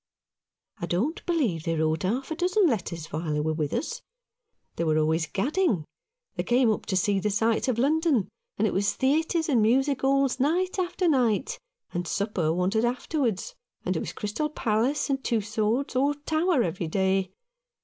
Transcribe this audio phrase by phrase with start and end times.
[0.79, 4.01] "I don't believe they wrote half a dozen letters while they were with us.
[4.75, 5.85] They were always gadding.
[6.33, 8.27] They came up to see the sights of London,
[8.57, 11.59] and it was theatres and music 'alls night after night,
[11.93, 13.53] and supper wanted after wards;
[13.85, 17.29] and it was Crystal Palace and Tussauds or Tower every day.